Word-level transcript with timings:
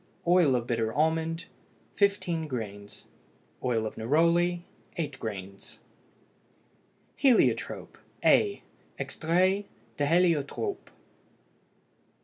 Oil 0.27 0.55
of 0.55 0.65
bitter 0.65 0.91
almond 0.91 1.45
15 1.93 2.47
grains. 2.47 3.05
Oil 3.63 3.85
of 3.85 3.97
neroli 3.99 4.61
8 4.97 5.19
grains. 5.19 5.77
HELIOTROPE, 7.17 7.99
A 8.25 8.63
(EXTRAIT 8.97 9.67
DE 9.97 10.03
HÉLIOTROPE). 10.05 10.89